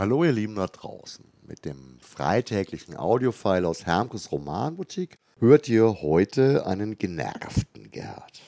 [0.00, 1.26] Hallo ihr Lieben da draußen.
[1.46, 8.40] Mit dem freitäglichen Audiofile aus Hermkes Romanboutique hört ihr heute einen genervten Gerd.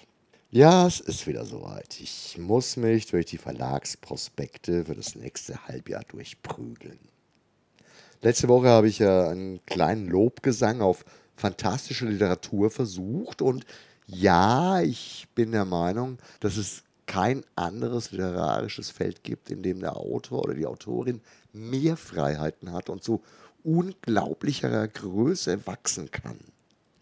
[0.50, 2.00] Ja, es ist wieder soweit.
[2.00, 6.98] Ich muss mich durch die Verlagsprospekte für das nächste Halbjahr durchprügeln.
[8.22, 11.04] Letzte Woche habe ich ja einen kleinen Lobgesang auf
[11.36, 13.66] fantastische Literatur versucht und
[14.06, 16.82] ja, ich bin der Meinung, dass es
[17.12, 21.20] kein anderes literarisches Feld gibt, in dem der Autor oder die Autorin
[21.52, 23.22] mehr Freiheiten hat und zu
[23.64, 26.38] unglaublicherer Größe wachsen kann.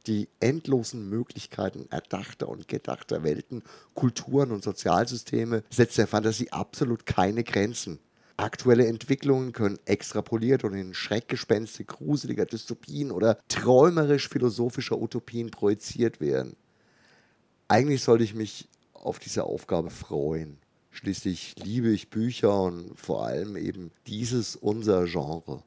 [0.06, 3.62] Die endlosen Möglichkeiten erdachter und gedachter Welten,
[3.94, 7.98] Kulturen und Sozialsysteme setzt der Fantasie absolut keine Grenzen.
[8.38, 16.56] Aktuelle Entwicklungen können extrapoliert und in Schreckgespenste gruseliger Dystopien oder träumerisch-philosophischer Utopien projiziert werden.
[17.68, 20.58] Eigentlich sollte ich mich auf diese Aufgabe freuen.
[20.90, 25.62] Schließlich liebe ich Bücher und vor allem eben dieses unser Genre.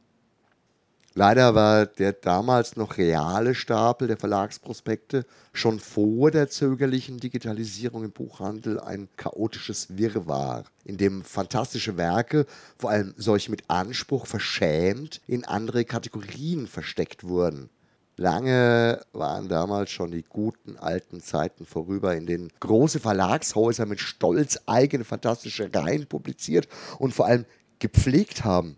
[1.15, 8.11] Leider war der damals noch reale Stapel der Verlagsprospekte schon vor der zögerlichen Digitalisierung im
[8.11, 12.47] Buchhandel ein chaotisches Wirrwarr, in dem fantastische Werke,
[12.79, 17.69] vor allem solche mit Anspruch, verschämt in andere Kategorien versteckt wurden.
[18.15, 24.59] Lange waren damals schon die guten alten Zeiten vorüber, in denen große Verlagshäuser mit Stolz
[24.67, 26.67] eigene fantastische Reihen publiziert
[26.99, 27.45] und vor allem
[27.79, 28.77] gepflegt haben.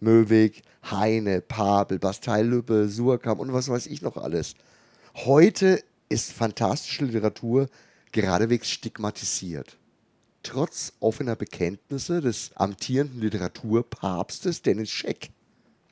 [0.00, 4.54] Möwig, Heine, Pabel, Bastei-Lübbe, Surkamp und was weiß ich noch alles.
[5.14, 7.68] Heute ist fantastische Literatur
[8.10, 9.78] geradewegs stigmatisiert.
[10.42, 15.30] Trotz offener Bekenntnisse des amtierenden Literaturpapstes Dennis Scheck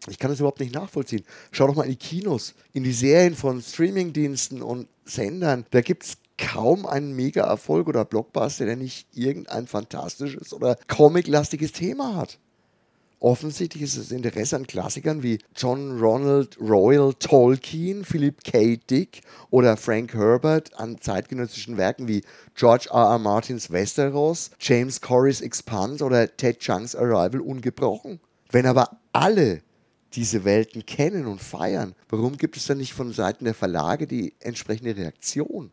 [0.08, 1.24] ich kann das überhaupt nicht nachvollziehen.
[1.50, 5.64] Schau doch mal in die Kinos, in die Serien von Streamingdiensten und Sendern.
[5.70, 12.16] Da gibt es kaum einen Mega-Erfolg oder Blockbuster, der nicht irgendein fantastisches oder comic-lastiges Thema
[12.16, 12.38] hat.
[13.22, 18.80] Offensichtlich ist das Interesse an Klassikern wie John Ronald Royal Tolkien, Philip K.
[18.90, 22.24] Dick oder Frank Herbert an zeitgenössischen Werken wie
[22.56, 23.12] George R.
[23.12, 23.18] R.
[23.20, 28.18] Martins Westeros, James Corrys Expanse oder Ted Chunks Arrival ungebrochen.
[28.50, 29.62] Wenn aber alle
[30.14, 34.34] diese Welten kennen und feiern, warum gibt es dann nicht von Seiten der Verlage die
[34.40, 35.70] entsprechende Reaktion?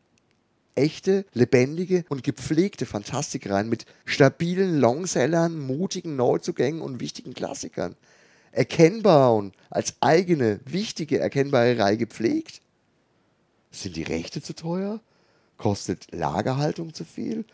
[0.76, 7.96] Echte, lebendige und gepflegte Fantastikreihen mit stabilen Longsellern, mutigen Neuzugängen und wichtigen Klassikern.
[8.52, 12.62] Erkennbar und als eigene, wichtige, erkennbare Reihe gepflegt?
[13.72, 15.02] Sind die Rechte zu teuer?
[15.58, 17.46] Kostet Lagerhaltung zu viel?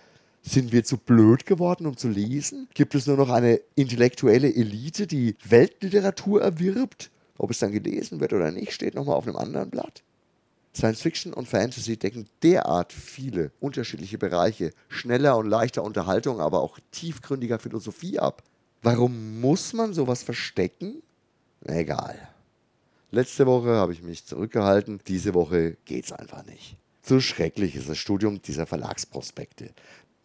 [0.47, 2.67] Sind wir zu blöd geworden, um zu lesen?
[2.75, 7.09] Gibt es nur noch eine intellektuelle Elite, die Weltliteratur erwirbt?
[7.39, 10.03] Ob es dann gelesen wird oder nicht, steht nochmal auf einem anderen Blatt.
[10.75, 16.77] Science Fiction und Fantasy decken derart viele unterschiedliche Bereiche schneller und leichter Unterhaltung, aber auch
[16.91, 18.43] tiefgründiger Philosophie ab.
[18.83, 21.01] Warum muss man sowas verstecken?
[21.63, 22.19] Egal.
[23.09, 26.77] Letzte Woche habe ich mich zurückgehalten, diese Woche geht's einfach nicht.
[27.01, 29.71] So schrecklich ist das Studium dieser Verlagsprospekte.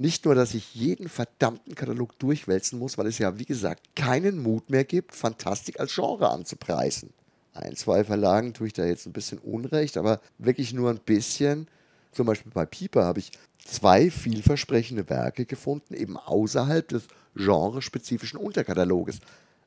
[0.01, 4.43] Nicht nur, dass ich jeden verdammten Katalog durchwälzen muss, weil es ja, wie gesagt, keinen
[4.43, 7.11] Mut mehr gibt, Fantastik als Genre anzupreisen.
[7.53, 11.69] Ein, zwei Verlagen tue ich da jetzt ein bisschen Unrecht, aber wirklich nur ein bisschen.
[12.13, 17.03] Zum Beispiel bei Pieper habe ich zwei vielversprechende Werke gefunden, eben außerhalb des
[17.37, 19.19] genrespezifischen Unterkataloges.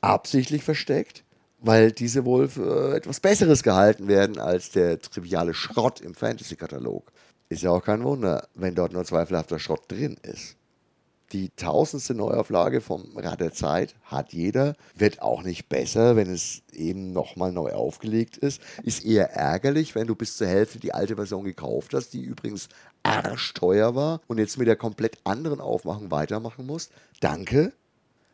[0.01, 1.23] Absichtlich versteckt,
[1.59, 7.11] weil diese wohl für etwas Besseres gehalten werden als der triviale Schrott im Fantasy-Katalog.
[7.53, 10.55] Ist ja auch kein Wunder, wenn dort nur zweifelhafter Schrott drin ist.
[11.33, 16.63] Die tausendste Neuauflage vom Rad der Zeit hat jeder, wird auch nicht besser, wenn es
[16.71, 18.59] eben nochmal neu aufgelegt ist.
[18.81, 22.69] Ist eher ärgerlich, wenn du bis zur Hälfte die alte Version gekauft hast, die übrigens
[23.03, 26.91] arschteuer war und jetzt mit der komplett anderen Aufmachung weitermachen musst.
[27.19, 27.71] Danke.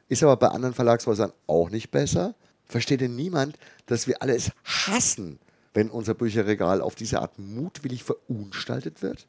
[0.07, 2.35] Ist aber bei anderen Verlagshäusern auch nicht besser.
[2.63, 5.39] Versteht denn niemand, dass wir alle es hassen,
[5.73, 9.27] wenn unser Bücherregal auf diese Art mutwillig verunstaltet wird?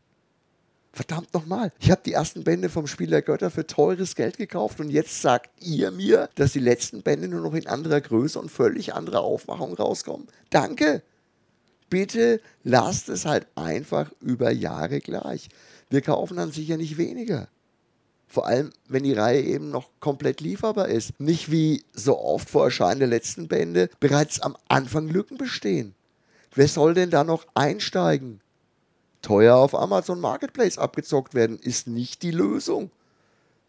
[0.92, 4.80] Verdammt nochmal, ich habe die ersten Bände vom Spiel der Götter für teures Geld gekauft
[4.80, 8.50] und jetzt sagt ihr mir, dass die letzten Bände nur noch in anderer Größe und
[8.50, 10.26] völlig anderer Aufmachung rauskommen.
[10.50, 11.02] Danke!
[11.88, 15.48] Bitte lasst es halt einfach über Jahre gleich.
[15.90, 17.48] Wir kaufen dann sicher nicht weniger.
[18.28, 21.18] Vor allem, wenn die Reihe eben noch komplett lieferbar ist.
[21.18, 25.96] Nicht wie so oft vor Erscheinen der letzten Bände bereits am Anfang Lücken bestehen.
[26.52, 28.40] Wer soll denn da noch einsteigen?
[29.22, 32.90] Teuer auf Amazon Marketplace abgezockt werden ist nicht die Lösung.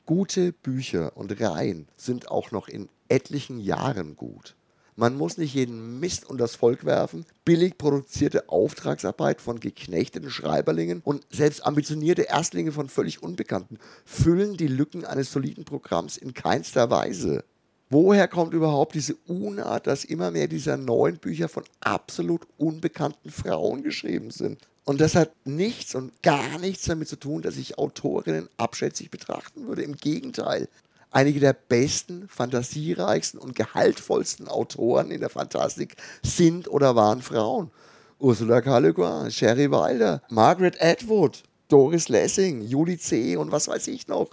[0.07, 4.55] Gute Bücher und Reihen sind auch noch in etlichen Jahren gut.
[4.95, 7.25] Man muss nicht jeden Mist und das Volk werfen.
[7.45, 14.67] Billig produzierte Auftragsarbeit von geknechteten Schreiberlingen und selbst ambitionierte Erstlinge von völlig Unbekannten füllen die
[14.67, 17.43] Lücken eines soliden Programms in keinster Weise.
[17.91, 23.83] Woher kommt überhaupt diese Unart, dass immer mehr dieser neuen Bücher von absolut unbekannten Frauen
[23.83, 24.59] geschrieben sind?
[24.85, 29.67] Und das hat nichts und gar nichts damit zu tun, dass ich Autorinnen abschätzig betrachten
[29.67, 29.83] würde.
[29.83, 30.69] Im Gegenteil.
[31.11, 37.71] Einige der besten, fantasiereichsten und gehaltvollsten Autoren in der Fantastik sind oder waren Frauen.
[38.19, 38.77] Ursula K.
[38.77, 43.35] Le Guin, Sherry Wilder, Margaret Atwood, Doris Lessing, Julie C.
[43.35, 44.29] und was weiß ich noch.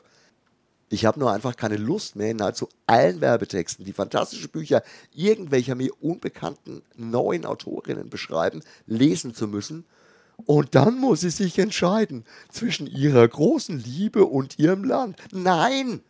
[0.90, 4.82] Ich habe nur einfach keine Lust mehr, nahezu allen Werbetexten, die fantastische Bücher
[5.14, 9.84] irgendwelcher mir unbekannten neuen Autorinnen beschreiben, lesen zu müssen.
[10.46, 15.16] Und dann muss sie sich entscheiden zwischen ihrer großen Liebe und ihrem Land.
[15.32, 16.00] Nein!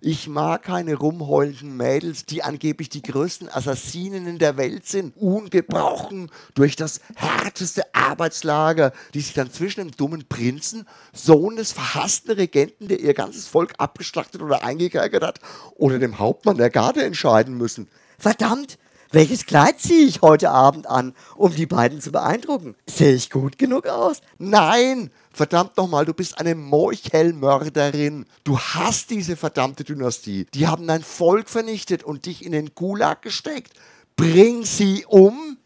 [0.00, 6.76] Ich mag keine rumheulenden Mädels, die angeblich die größten Assassinen der Welt sind, ungebrochen durch
[6.76, 13.00] das härteste Arbeitslager, die sich dann zwischen dem dummen Prinzen, Sohn des verhassten Regenten, der
[13.00, 15.40] ihr ganzes Volk abgeschlachtet oder eingekerkert hat,
[15.74, 17.88] oder dem Hauptmann der Garde entscheiden müssen.
[18.18, 18.78] Verdammt,
[19.10, 22.74] welches Kleid ziehe ich heute Abend an, um die beiden zu beeindrucken?
[22.86, 24.20] Sehe ich gut genug aus?
[24.38, 25.10] Nein!
[25.32, 28.26] Verdammt nochmal, du bist eine Meuchelmörderin.
[28.44, 30.46] Du hast diese verdammte Dynastie.
[30.52, 33.72] Die haben dein Volk vernichtet und dich in den Gulag gesteckt.
[34.16, 35.56] Bring sie um!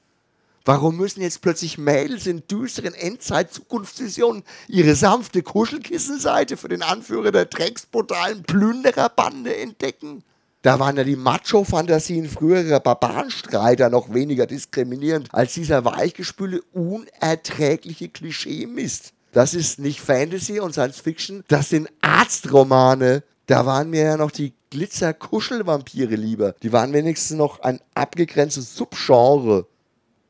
[0.65, 7.47] Warum müssen jetzt plötzlich Mädels in düsteren Endzeit-Zukunftsvisionen ihre sanfte Kuschelkissenseite für den Anführer der
[7.47, 10.23] drecksbrutalen Plündererbande entdecken?
[10.63, 19.13] Da waren ja die Macho-Fantasien früherer Barbarenstreiter noch weniger diskriminierend als dieser weichgespülte, unerträgliche Klischee-Mist.
[19.33, 23.25] Das ist nicht Fantasy und Science Fiction, das sind Arztromane.
[23.47, 26.55] Da waren mir ja noch die Glitzer-Kuschelvampire lieber.
[26.63, 29.67] Die waren wenigstens noch ein abgegrenztes Subgenre.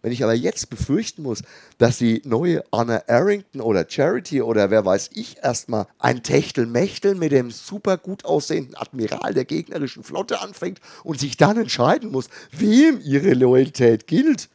[0.03, 1.43] Wenn ich aber jetzt befürchten muss,
[1.79, 7.31] dass die neue Anna Arrington oder Charity oder wer weiß ich erstmal ein Techtelmechtel mit
[7.31, 13.01] dem super gut aussehenden Admiral der gegnerischen Flotte anfängt und sich dann entscheiden muss, wem
[13.01, 14.49] ihre Loyalität gilt,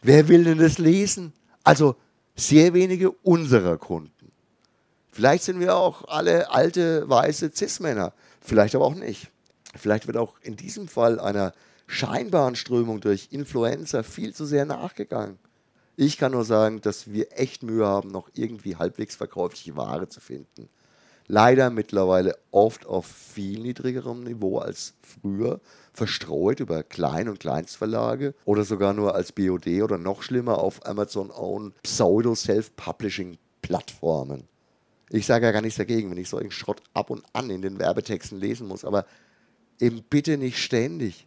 [0.00, 1.34] wer will denn das lesen?
[1.62, 1.96] Also
[2.34, 4.10] sehr wenige unserer Kunden.
[5.12, 9.30] Vielleicht sind wir auch alle alte, weiße Cis-Männer, vielleicht aber auch nicht.
[9.74, 11.52] Vielleicht wird auch in diesem Fall einer
[11.86, 15.38] scheinbaren Strömung durch Influencer viel zu sehr nachgegangen.
[15.96, 20.20] Ich kann nur sagen, dass wir echt Mühe haben, noch irgendwie halbwegs verkäufliche Ware zu
[20.20, 20.68] finden.
[21.28, 25.60] Leider mittlerweile oft auf viel niedrigerem Niveau als früher,
[25.92, 31.72] verstreut über Klein- und Kleinstverlage oder sogar nur als BOD oder noch schlimmer auf Amazon-own
[31.82, 34.44] Pseudo-Self-Publishing-Plattformen.
[35.10, 37.78] Ich sage ja gar nichts dagegen, wenn ich solchen Schrott ab und an in den
[37.78, 39.06] Werbetexten lesen muss, aber
[39.80, 41.26] eben bitte nicht ständig.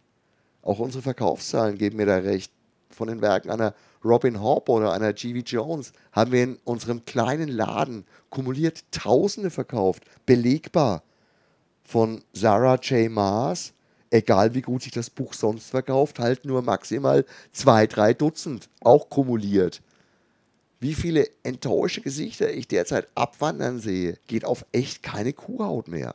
[0.62, 2.52] Auch unsere Verkaufszahlen geben mir da recht.
[2.90, 3.74] Von den Werken einer
[4.04, 5.44] Robin Hobb oder einer G.V.
[5.46, 11.02] Jones haben wir in unserem kleinen Laden kumuliert Tausende verkauft, belegbar.
[11.84, 13.10] Von Sarah J.
[13.10, 13.72] Maas,
[14.10, 19.08] egal wie gut sich das Buch sonst verkauft, halt nur maximal zwei, drei Dutzend, auch
[19.08, 19.82] kumuliert.
[20.80, 26.14] Wie viele enttäuschte Gesichter ich derzeit abwandern sehe, geht auf echt keine Kuhhaut mehr.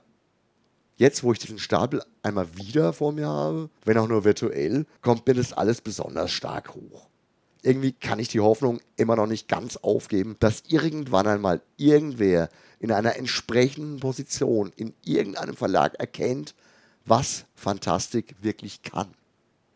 [0.98, 5.28] Jetzt, wo ich diesen Stapel einmal wieder vor mir habe, wenn auch nur virtuell, kommt
[5.28, 7.10] mir das alles besonders stark hoch.
[7.62, 12.50] Irgendwie kann ich die Hoffnung immer noch nicht ganz aufgeben, dass irgendwann einmal irgendwer
[12.80, 16.56] in einer entsprechenden Position in irgendeinem Verlag erkennt,
[17.06, 19.10] was Fantastik wirklich kann.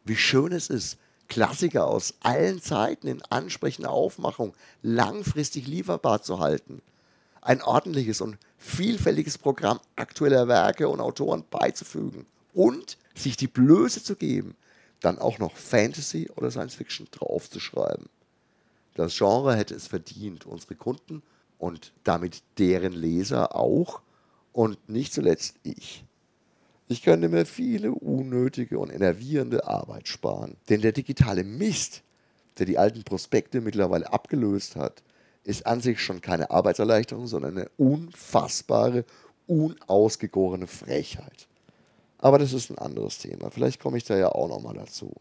[0.06, 0.98] Wie schön es ist,
[1.28, 6.82] Klassiker aus allen Zeiten in ansprechender Aufmachung langfristig lieferbar zu halten.
[7.42, 14.16] Ein ordentliches und vielfältiges Programm aktueller Werke und Autoren beizufügen und sich die Blöße zu
[14.16, 14.56] geben,
[15.00, 18.08] dann auch noch Fantasy oder Science Fiction draufzuschreiben.
[18.96, 21.24] Das Genre hätte es verdient, unsere Kunden
[21.58, 24.02] und damit deren Leser auch
[24.52, 26.04] und nicht zuletzt ich.
[26.88, 32.02] Ich könnte mir viele unnötige und enervierende Arbeit sparen, denn der digitale Mist,
[32.58, 35.04] der die alten Prospekte mittlerweile abgelöst hat,
[35.44, 39.06] ist an sich schon keine Arbeitserleichterung, sondern eine unfassbare,
[39.48, 41.48] unausgegorene Frechheit.
[42.18, 43.50] Aber das ist ein anderes Thema.
[43.50, 45.14] Vielleicht komme ich da ja auch nochmal dazu.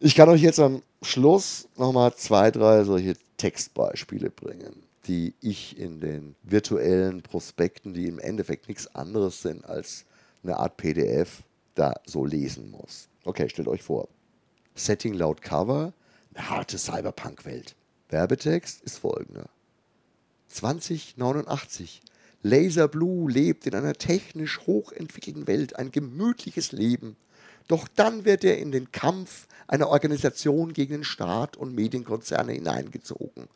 [0.00, 6.00] Ich kann euch jetzt am Schluss nochmal zwei, drei solche Textbeispiele bringen, die ich in
[6.00, 10.04] den virtuellen Prospekten, die im Endeffekt nichts anderes sind als
[10.44, 11.42] eine Art PDF,
[11.74, 13.08] da so lesen muss.
[13.24, 14.08] Okay, stellt euch vor.
[14.76, 15.92] Setting laut Cover,
[16.34, 17.74] eine harte Cyberpunk-Welt.
[18.08, 19.48] Werbetext ist folgender.
[20.48, 22.00] 2089.
[22.42, 27.16] Laser Blue lebt in einer technisch hochentwickelten Welt ein gemütliches Leben.
[27.66, 33.48] Doch dann wird er in den Kampf einer Organisation gegen den Staat und Medienkonzerne hineingezogen.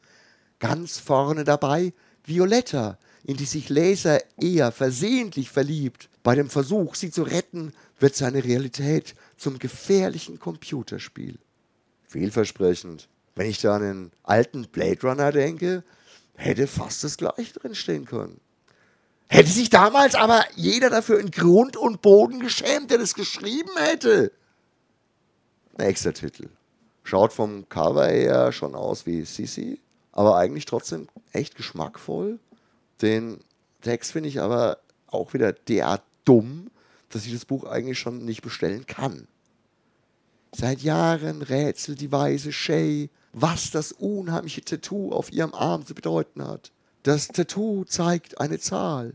[0.58, 1.92] Ganz vorne dabei
[2.24, 6.08] Violetta, in die sich Laser eher versehentlich verliebt.
[6.22, 11.38] Bei dem Versuch, sie zu retten, wird seine Realität zum gefährlichen Computerspiel.
[12.06, 13.08] Vielversprechend.
[13.34, 15.84] Wenn ich da an den alten Blade Runner denke,
[16.34, 18.40] hätte fast das gleiche drinstehen können.
[19.28, 24.32] Hätte sich damals aber jeder dafür in Grund und Boden geschämt, der das geschrieben hätte.
[25.78, 26.50] Nächster Titel.
[27.02, 29.80] Schaut vom Cover her schon aus wie Sissy,
[30.12, 32.38] aber eigentlich trotzdem echt geschmackvoll.
[33.00, 33.40] Den
[33.80, 36.70] Text finde ich aber auch wieder derart dumm,
[37.08, 39.26] dass ich das Buch eigentlich schon nicht bestellen kann.
[40.54, 46.46] Seit Jahren rätselt die weise Shay, was das unheimliche Tattoo auf ihrem Arm zu bedeuten
[46.46, 46.72] hat.
[47.02, 49.14] Das Tattoo zeigt eine Zahl.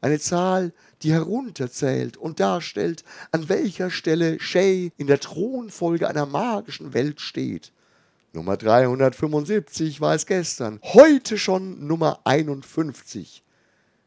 [0.00, 6.92] Eine Zahl, die herunterzählt und darstellt, an welcher Stelle Shay in der Thronfolge einer magischen
[6.92, 7.72] Welt steht.
[8.32, 13.44] Nummer 375 war es gestern, heute schon Nummer 51.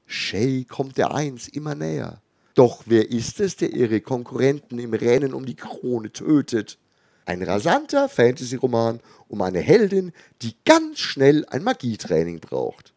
[0.05, 2.21] Shay kommt der Eins immer näher.
[2.55, 6.77] Doch wer ist es, der ihre Konkurrenten im Rennen um die Krone tötet?
[7.25, 12.93] Ein rasanter Fantasy-Roman um eine Heldin, die ganz schnell ein Magietraining braucht.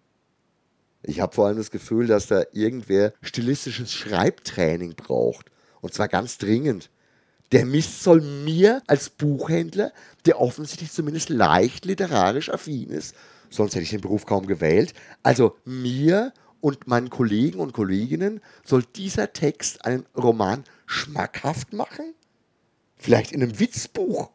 [1.02, 5.50] Ich habe vor allem das Gefühl, dass da irgendwer stilistisches Schreibtraining braucht.
[5.80, 6.90] Und zwar ganz dringend.
[7.52, 9.92] Der Mist soll mir als Buchhändler,
[10.26, 13.14] der offensichtlich zumindest leicht literarisch affin ist,
[13.48, 14.92] sonst hätte ich den Beruf kaum gewählt,
[15.22, 22.14] also mir und meinen Kollegen und Kolleginnen soll dieser Text einen Roman schmackhaft machen?
[22.98, 24.30] Vielleicht in einem Witzbuch?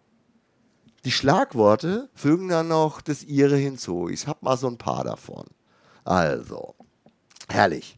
[1.05, 4.07] Die Schlagworte fügen dann noch das ihre hinzu.
[4.09, 5.45] Ich habe mal so ein paar davon.
[6.05, 6.75] Also,
[7.49, 7.95] herrlich.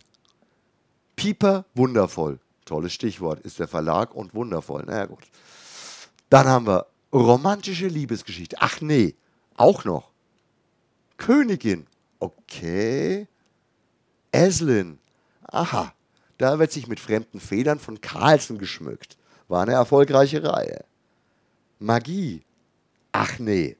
[1.16, 2.40] Pieper, wundervoll.
[2.66, 4.84] Tolles Stichwort ist der Verlag und wundervoll.
[4.86, 5.24] Naja, gut.
[6.30, 8.58] Dann haben wir romantische Liebesgeschichte.
[8.60, 9.16] Ach nee,
[9.56, 10.12] auch noch.
[11.18, 11.86] Königin.
[12.20, 13.28] Okay.
[14.32, 14.98] Eslin.
[15.44, 15.94] Aha,
[16.40, 19.18] da wird sich mit fremden Federn von Carlsen geschmückt.
[19.48, 20.86] War eine erfolgreiche Reihe.
[21.80, 22.44] Magie.
[23.12, 23.78] Ach nee.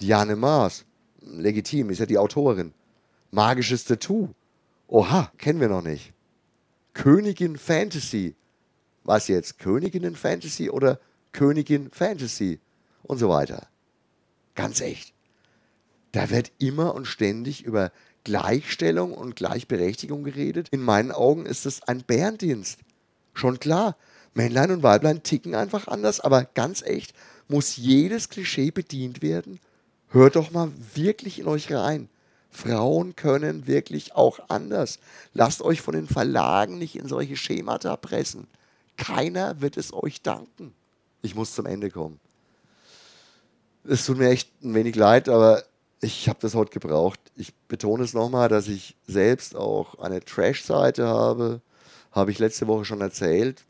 [0.00, 0.84] Diane Maas.
[1.20, 2.72] Legitim, ist ja die Autorin.
[3.30, 4.30] Magisches Tattoo.
[4.86, 6.12] Oha, kennen wir noch nicht.
[6.94, 8.34] Königin Fantasy.
[9.04, 9.58] Was jetzt?
[9.58, 10.98] Königinnen Fantasy oder
[11.32, 12.60] Königin Fantasy?
[13.02, 13.68] Und so weiter.
[14.54, 15.14] Ganz echt.
[16.12, 17.92] Da wird immer und ständig über
[18.24, 20.68] Gleichstellung und Gleichberechtigung geredet.
[20.70, 22.80] In meinen Augen ist es ein Bärendienst.
[23.34, 23.96] Schon klar,
[24.34, 27.14] Männlein und Weiblein ticken einfach anders, aber ganz echt,
[27.48, 29.58] muss jedes Klischee bedient werden?
[30.08, 32.08] Hört doch mal wirklich in euch rein.
[32.50, 34.98] Frauen können wirklich auch anders.
[35.34, 38.46] Lasst euch von den Verlagen nicht in solche Schemata pressen.
[38.96, 40.74] Keiner wird es euch danken.
[41.22, 42.18] Ich muss zum Ende kommen.
[43.84, 45.62] Es tut mir echt ein wenig leid, aber
[46.00, 47.20] ich habe das heute gebraucht.
[47.36, 51.60] Ich betone es nochmal, dass ich selbst auch eine Trash-Seite habe.
[52.12, 53.64] Habe ich letzte Woche schon erzählt.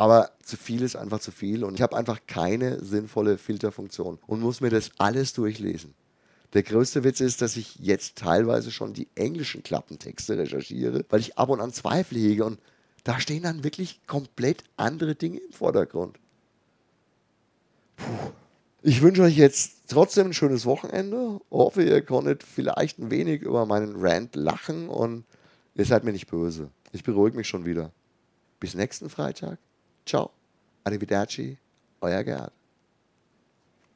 [0.00, 4.40] Aber zu viel ist einfach zu viel und ich habe einfach keine sinnvolle Filterfunktion und
[4.40, 5.92] muss mir das alles durchlesen.
[6.54, 11.36] Der größte Witz ist, dass ich jetzt teilweise schon die englischen Klappentexte recherchiere, weil ich
[11.36, 12.58] ab und an Zweifel hege und
[13.04, 16.18] da stehen dann wirklich komplett andere Dinge im Vordergrund.
[17.96, 18.32] Puh.
[18.80, 21.42] Ich wünsche euch jetzt trotzdem ein schönes Wochenende.
[21.50, 25.26] Hoffe, ihr konntet vielleicht ein wenig über meinen Rant lachen und
[25.74, 26.70] ihr seid mir nicht böse.
[26.92, 27.92] Ich beruhige mich schon wieder.
[28.60, 29.58] Bis nächsten Freitag.
[30.04, 30.30] Ciao.
[30.84, 31.58] Arrivederci.
[32.00, 32.52] Euer Gerd.